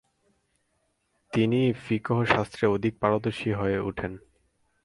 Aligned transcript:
তিনি 1.33 1.59
ফিকহ 1.83 2.17
শাস্ত্রে 2.25 2.65
অধিক 2.67 2.93
পারদর্শী 2.99 3.51
হয়ে 3.51 3.79
উঠেন। 3.79 4.11